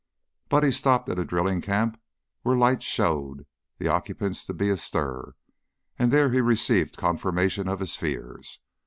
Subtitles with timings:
[0.49, 2.01] Buddy stopped at a drilling camp
[2.41, 3.45] where lights showed
[3.77, 5.35] the occupants to be astir,
[5.99, 8.61] and there he received confirmation of his fears.